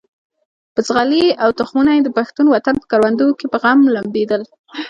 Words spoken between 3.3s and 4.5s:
کې په غم لمدېدل.